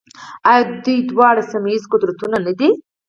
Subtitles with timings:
[0.49, 2.69] آیا دوی دواړه سیمه ییز قدرتونه نه دي؟